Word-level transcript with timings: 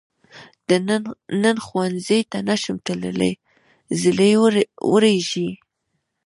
نن 1.43 1.55
ښؤونځي 1.65 2.19
ته 2.31 2.37
نشم 2.49 2.77
تللی، 2.85 3.33
ږلۍ 4.01 4.33
وریږي. 4.91 5.49